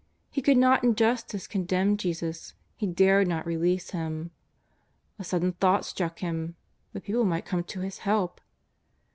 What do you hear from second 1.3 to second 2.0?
condemn